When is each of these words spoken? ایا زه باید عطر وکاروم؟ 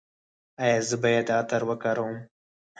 ایا 0.63 0.77
زه 0.89 0.95
باید 1.03 1.27
عطر 1.39 1.61
وکاروم؟ 1.69 2.15